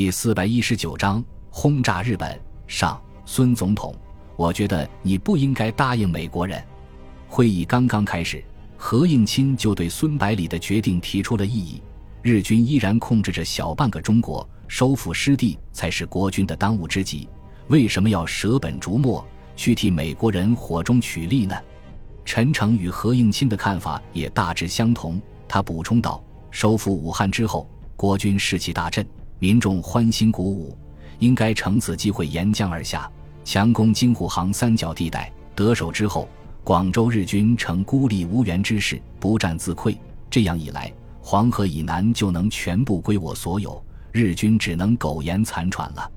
[0.00, 3.94] 第四百一十九章轰炸日本上，孙总统，
[4.34, 6.58] 我觉得你不应该答应美国人。
[7.28, 8.42] 会议刚刚开始，
[8.78, 11.82] 何应钦就对孙百里的决定提出了异议。
[12.22, 17.28] 日军依然控制着小半个中国，收复失地才是国军的当务之急。
[17.68, 19.22] 为什么要舍本逐末，
[19.54, 21.54] 去替美国人火中取栗呢？
[22.24, 25.20] 陈诚与何应钦的看法也大致相同。
[25.46, 29.06] 他补充道：“收复武汉之后，国军士气大振。”
[29.40, 30.76] 民众欢欣鼓舞，
[31.18, 33.10] 应该乘此机会沿江而下，
[33.42, 35.32] 强攻京沪杭三角地带。
[35.56, 36.28] 得手之后，
[36.62, 39.96] 广州日军成孤立无援之势，不战自溃。
[40.28, 46.10] 这样一来，黄河以南就能全部归我所有，日军只能苟延残喘了。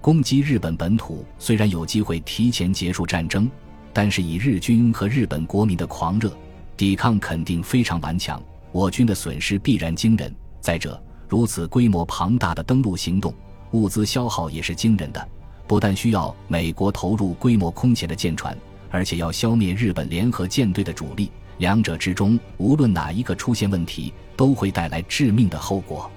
[0.00, 3.50] 攻击日本本土虽然有机会提前结束战争，
[3.92, 6.34] 但是以日军和日本国民的狂热，
[6.74, 10.34] 抵抗肯定非常顽强，我军的损失必然惊人。
[10.60, 10.98] 再者，
[11.32, 13.32] 如此规模庞大的登陆行动，
[13.70, 15.28] 物资消耗也是惊人的。
[15.66, 18.54] 不但需要美国投入规模空前的舰船，
[18.90, 21.32] 而且要消灭日本联合舰队的主力。
[21.56, 26.10] 两者之中，无论哪一个出现问题，都会带来致命的后果。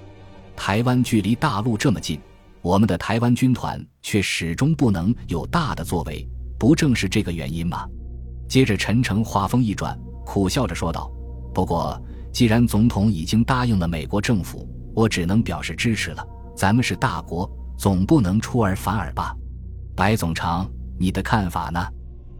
[0.53, 2.19] 台湾距离大陆这么近，
[2.61, 6.27] 我们的台湾军团却始终不能有大的作为，
[6.59, 7.88] 不正是这个原因吗？
[8.49, 11.09] 接着，陈诚话锋一转，苦笑着说道
[11.55, 11.97] ：“不过，
[12.33, 16.25] 既然总统已经答应了美国政府。”我只能表示支持了。
[16.55, 19.35] 咱们是大国，总不能出尔反尔吧？
[19.95, 21.85] 白总长，你的看法呢？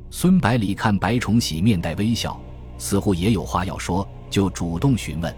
[0.10, 2.40] 孙百里看白崇禧面带微笑，
[2.78, 5.36] 似乎也有话要说，就主动询问。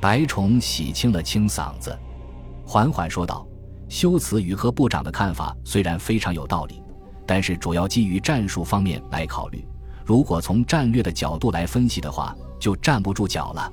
[0.00, 1.96] 白崇禧清了清嗓子，
[2.64, 3.46] 缓缓说道
[3.88, 6.82] ：“修辞与贺部长的看法虽然非常有道理，
[7.26, 9.66] 但是主要基于战术方面来考虑。
[10.04, 13.70] 如果从战略的角度来分析的话，就站不住脚了。”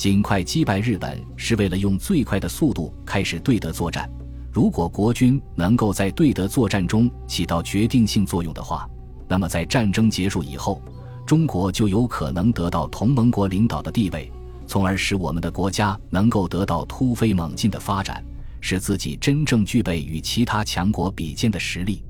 [0.00, 4.10] 尽快击败日本是为了用最快的速度开始对德作战。
[4.50, 8.88] 如果国军能够在对德作战中起到决定性作用的话，
[9.28, 10.80] 那么在战争结束以后，
[11.26, 14.32] 中国就有可能得到同盟国领导的地位，
[14.66, 18.24] 从而使我们的国家能够得到突飞猛进的发展，
[18.62, 22.02] 使自己真正具备与其他强国比肩的实力。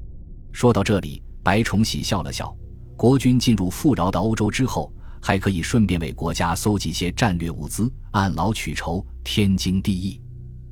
[0.52, 2.56] 说到这里，白崇禧笑了笑。
[2.96, 4.92] 国军进入富饶的欧洲之后。
[5.20, 10.20] 还可以顺便为国家搜集些战略物资，按劳取酬，天经地义。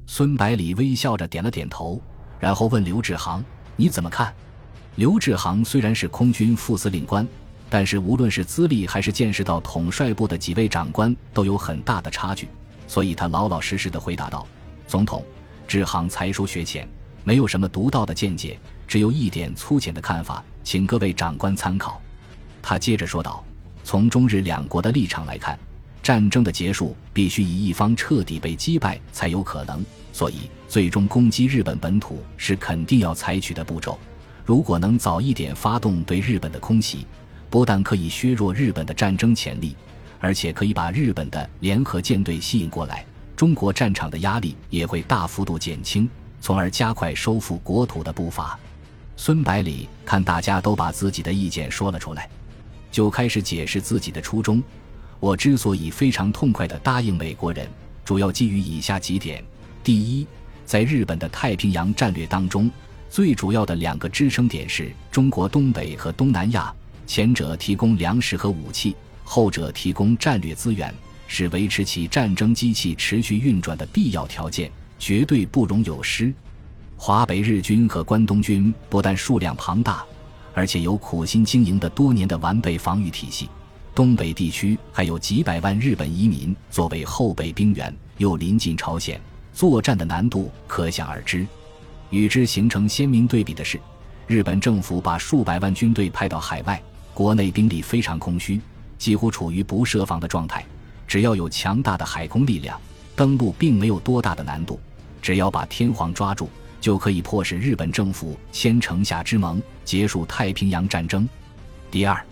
[0.07, 2.01] 孙百里微笑着点了点头，
[2.41, 3.45] 然后问刘志航
[3.77, 4.35] ：“你怎么看？”
[4.97, 7.29] 刘志航虽然是空军副司令官，
[7.69, 12.49] 但是无论是资历还是见识到统帅部的几位长官都有很大的差距，
[12.87, 14.49] 所以他老老实实的回答道
[14.89, 15.23] ：“总统，
[15.69, 16.89] 志航才疏学浅，
[17.23, 22.01] 没有什么独到的见解，只有一点粗浅的看法，请各位长官参考。”
[22.63, 23.45] 他接着说道。
[23.89, 25.59] 从中日两国的立场来看，
[26.03, 29.83] 战争的结束必须以一方彻底被击败才有可能，
[30.13, 33.99] 所以最终攻击日本本土是肯定要采取的步骤。
[34.45, 37.07] 如果能早一点发动对日本的空袭，
[37.49, 39.75] 不但可以削弱日本的战争潜力，
[40.21, 43.03] 而且可以把日本的联合舰队吸引过来，
[43.35, 46.07] 中国战场的压力也会大幅度减轻，
[46.43, 48.59] 从而加快收复国土的步伐。
[49.17, 52.29] 孙百里看大家都把自己的意见说了出来。
[52.91, 54.63] 就开始解释自己的初衷。
[55.21, 57.69] 我之所以非常痛快地答应美国人，
[58.05, 59.43] 主要基于以下几点：
[59.83, 60.27] 第一，
[60.65, 62.71] 在日本的太平洋战略当中，
[63.11, 66.73] 最主要的两个支撑点是中国东北和东南亚，
[67.07, 68.95] 前者提供粮食和武器，
[69.25, 70.95] 后者提供战略资源，
[71.27, 76.33] 是维持其战争机器持续运转的必要条件，绝对不容有失。
[76.97, 80.05] 华北日军和关东军不但数量庞大。
[80.59, 83.49] 而且有苦心经营的多年的完备防御体系，
[83.95, 89.21] 东北地区还有几百万日本移民作为后备兵员，又临近朝鲜，
[89.53, 91.47] 作战的难度可想而知。
[92.11, 93.79] 与之形成鲜明对比的是，
[94.27, 96.83] 日本政府把数百万军队派到海外，
[97.15, 98.61] 国内兵力非常空虚，
[98.99, 100.67] 几乎处于不设防的状态。
[101.07, 102.77] 只要有强大的海空力量，
[103.15, 104.81] 登陆并没有多大的难度。
[105.23, 106.51] 只要把天皇抓住。
[106.81, 111.29] 就可以迫使日本政府签城下之盟，结束太平洋战争。
[111.91, 112.23] 第二，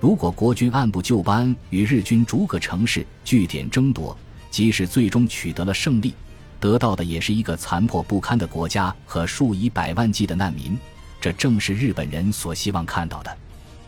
[0.00, 4.16] 如果国军按部就班与日军逐个城市据点争夺，
[4.50, 6.14] 即使最终取得了胜利，
[6.60, 10.76] 得到的也是一个残破不堪的国家和数以百万计的难民。
[11.20, 13.36] 这正是日本人所希望看到的。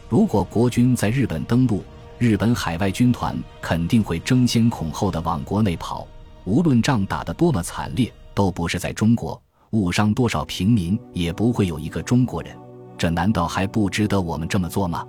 [0.09, 1.85] 如果国军在日本登陆，
[2.19, 6.09] 日本海外军团肯定会争先恐后的往国内跑，
[6.45, 9.41] 无论仗打得多么惨烈，都不是在中国。
[9.71, 12.57] 误伤多少平民，也不会有一个中国人。
[12.97, 15.07] 这难道还不值得我们这么做吗？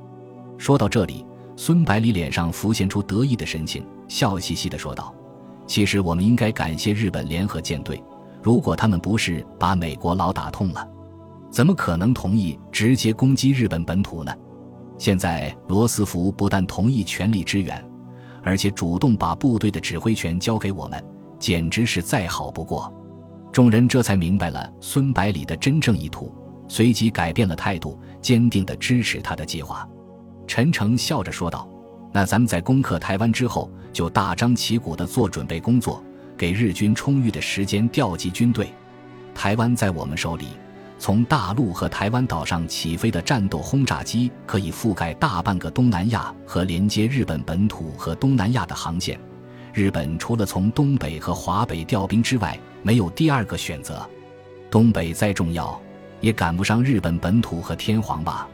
[0.57, 1.25] 说到这里，
[1.55, 5.13] 孙百里脸上浮现出得意的神情，笑嘻嘻地说道
[5.65, 8.03] ：“其实我们应该感谢日本联合舰队，
[8.43, 10.87] 如果他们不是把美国佬打痛了，
[11.49, 14.31] 怎么可能同意直接攻击日本本土呢？
[14.97, 17.83] 现在罗斯福不但同意全力支援，
[18.43, 21.03] 而且主动把部队的指挥权交给我们，
[21.39, 22.93] 简直是再好不过。
[23.51, 26.33] 众人这才明白了孙百里的真正意图，
[26.67, 29.87] 随即改变了态度，坚定地支持他的计划。
[30.47, 31.67] 陈诚笑着说道
[32.13, 36.03] ：“那咱们在攻克台湾之后，就大张旗鼓地做准备工作。”
[36.37, 38.71] 给日军充裕的时间调集军队，
[39.35, 40.45] 台湾在我们手里，
[40.97, 49.19] 从大陆和台湾岛上起飞的战斗轰炸机可以覆盖大半个东南亚和连接日本本土和东南亚的航线。
[49.73, 54.07] 日本除了从东北和华北调兵之外，没有第二个选择。
[54.71, 55.79] 东北再重要，
[56.21, 58.47] 也赶不上日本本土和天皇吧？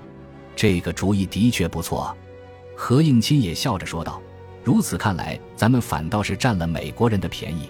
[0.55, 2.15] 这个主意的确不错。
[2.75, 4.21] 何应钦也笑着说道。
[4.63, 7.69] 如此看来，咱们反倒是占了美国人的便宜。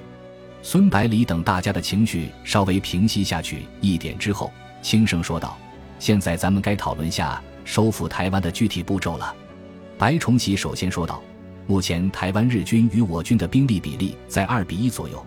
[0.61, 4.51] 孙百里等大家的情绪稍微平息下去一点之后，
[4.81, 5.57] 轻声说道
[5.99, 9.35] ：“现在咱们该讨论下收复台湾的具体步骤了。”
[9.97, 11.21] 白崇禧首先说道
[11.67, 15.25] ：“目前台湾日军与我军的兵力比例在二比一左右，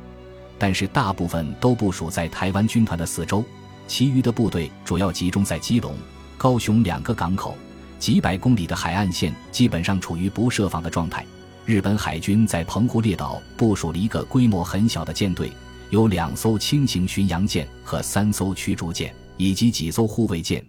[0.58, 3.44] 但是大部分都部署在台湾军团的四周，
[3.87, 5.94] 其余的部队主要集中在基隆、
[6.37, 7.56] 高雄两个港口，
[7.99, 11.26] 几百公里的海岸线基本上处于不设防的状态。”
[11.67, 15.52] 日本海军在澎湖列岛部署了一个规模很小的舰队，
[15.90, 20.64] 有两艘轻型巡洋舰和三艘驱逐舰，以及几艘护卫舰。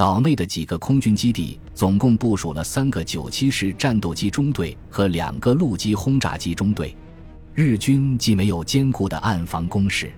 [0.00, 6.96] 岛内的几个空军基地总共部署了三个九七式战斗机中队和两个陆基轰炸机中队。
[7.52, 10.10] 日军既没有坚固的岸防工事，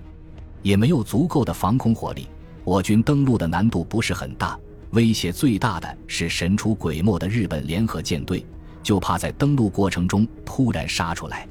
[0.63, 2.29] 也没有足够的防空火力，
[2.63, 4.57] 我军登陆的难度不是很大。
[4.93, 8.47] 威胁最大的是神出鬼没的日本联合舰队。
[8.85, 11.49] 就怕在登陆过程中突然杀出来，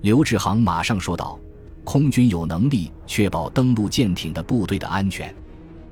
[0.00, 1.38] 刘志航马上说道
[1.84, 5.32] ：“空军有能力确保登陆舰艇的部队的安全。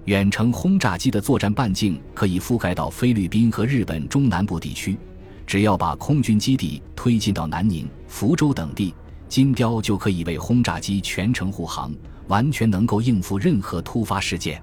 [0.07, 4.97] 远程轰炸机的作战半径可以覆盖到菲律宾和日本中南部地区，
[5.45, 8.95] 只要把空军基地推进到南宁、福州等地，
[9.29, 11.93] 金雕就可以为轰炸机全程护航，
[12.29, 14.63] 完全能够应付任何突发事件。”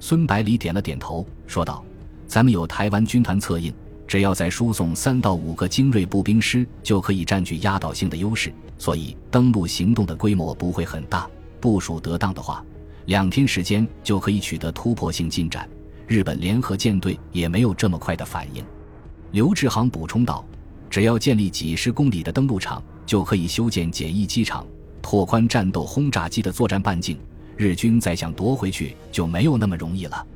[0.00, 1.82] 孙百里点了点头，说道
[2.28, 3.72] ：“咱们有台湾军团策应。”
[4.06, 8.52] 只要再输送三到五个精锐步兵师，就可以占据压倒性的优势。
[8.76, 11.26] 所以登陆行动的规模不会很大，
[11.58, 12.62] 部署得当的话，
[13.06, 15.68] 两天时间就可以取得突破性进展。
[16.06, 18.64] 日本联合舰队也没有这么快的反应。
[19.32, 20.44] 刘志航补充道
[20.90, 24.66] ：“只要建立几十公里的登陆场，就可以修建简易机场，
[25.02, 27.18] 拓宽战斗轰炸机的作战半径。
[27.56, 30.26] 日军再想夺回去就没有那么容易了。”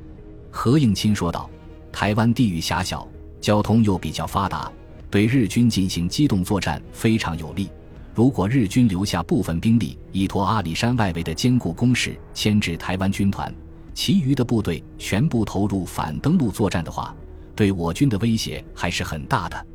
[0.51, 1.49] 何应钦说道
[1.93, 3.07] ：“台湾地域狭小。”
[3.39, 4.69] 交通又比较发达，
[5.09, 7.69] 对日军进行机动作战非常有利。
[8.19, 13.49] 如果日军留下部分兵力依托阿里山外围的坚固工事牵制台湾军团，
[13.93, 17.15] 其余的部队全部投入反登陆作战的话，
[17.55, 19.65] 对我军的威胁还是很大的。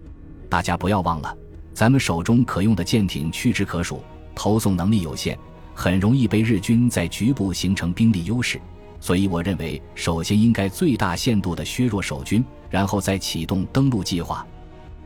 [0.46, 1.34] 大家不要忘了，
[1.72, 4.02] 咱们手中可用的舰艇屈指可数，
[4.34, 5.38] 投送能力有限，
[5.72, 8.60] 很容易被日军在局部形成兵力优势。
[9.00, 14.46] 所以，我认为首先应该最大限度地削弱守军，然后再启动登陆计划。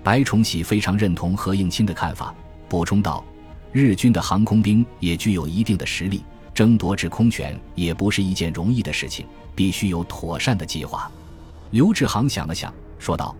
[0.02, 2.34] 白崇禧非常认同何应钦的看法，
[2.68, 3.24] 补充道
[3.72, 6.22] ：“日军的航空兵也具有一定的实力，
[6.54, 11.10] 争夺制空权也不是一件容易的事情，必须有妥善的计划。”
[11.70, 13.34] 刘志航想了想，说道：“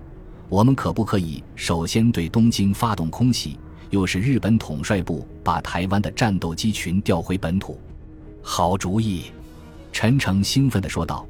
[0.49, 3.58] 我们可不可以首先对东京发动空袭，
[3.90, 7.80] 又是日本统帅部把台湾的战斗机群调回本土？”
[8.42, 9.25] 好主意。
[9.90, 11.26] 陈诚兴奋地说道：“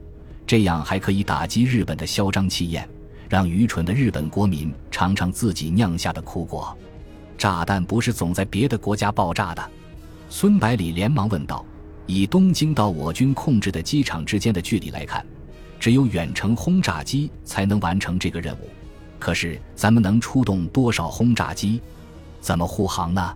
[0.47, 2.87] 这样还可以打击日本的嚣张气焰，
[3.29, 6.77] 让愚蠢的日本国民尝尝自己酿下的苦果。
[7.39, 9.71] 炸弹不是总在别的国家爆炸的。”
[10.29, 11.65] 孙百里连忙问道
[12.05, 15.25] ：“以东京到我军控制的机场之间的距离来看，
[15.81, 18.69] 只有远程轰炸机才能完成这个任务。
[19.19, 21.81] 可是咱们能出动多少轰炸机？
[22.41, 23.35] 怎么护航呢？”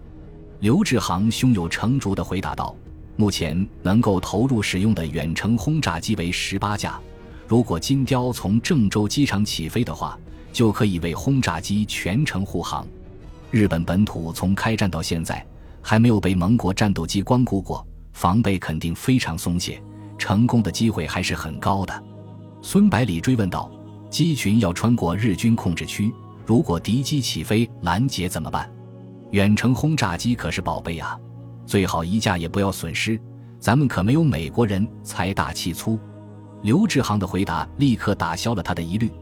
[0.61, 2.77] 刘志航胸有成竹地回答道。
[3.17, 6.99] 目前能够投入使用的远程轰炸机为十八架，
[7.47, 10.19] 如果金雕从郑州机场起飞的话，
[10.53, 12.87] 就可以为轰炸机全程护航。
[13.53, 15.47] 日本本土从开战到现在
[15.83, 19.81] 还没有被盟国战斗机光顾过，防备肯定非常松懈，
[20.17, 22.03] 成功的机会还是很高的。
[22.63, 23.71] 孙百里追问道
[24.09, 26.11] ：“机群要穿过日军控制区，
[26.47, 28.73] 如果敌机起飞拦截怎么办？
[29.33, 31.19] 远程轰炸机可是宝贝啊！”
[31.67, 33.21] 最好一架也不要损失，
[33.61, 35.99] 咱们可没有美国人财大气粗。
[36.63, 39.13] 刘志航的回答立刻打消了他的疑虑。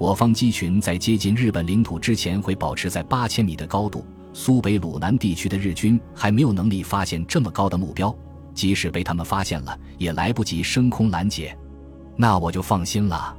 [0.00, 4.02] 我方机群在接近日本领土之前会保持在八千米的高度。
[4.32, 8.16] 苏北鲁南地区的日军还没有能力发现这么高的目标，
[8.54, 11.54] 即使被他们发现了，也来不及升空拦截。
[12.16, 13.36] 那我就放心了。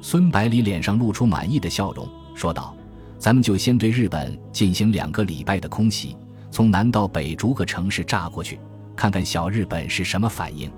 [0.00, 2.76] 孙百里脸上露出满意的笑容，说道
[3.16, 6.16] ：“咱们就先对日本进行两个礼拜的空袭，
[6.50, 8.58] 从南到北逐个城市炸过去，
[8.96, 10.68] 看看小日本是什么反应。”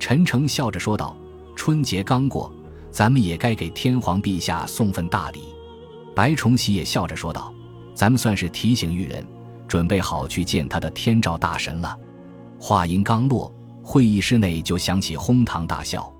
[0.00, 1.14] 陈诚笑着说道
[1.54, 2.50] ：“春节刚过，
[2.94, 5.52] 咱们也该给天皇陛下送份大礼。”
[6.14, 7.52] 白崇禧也笑着说道
[7.92, 9.26] ：“咱们算是提醒裕人，
[9.66, 11.98] 准备好去见他的天照大神了。”
[12.56, 16.13] 话音刚落，会议室内就响起哄堂大笑。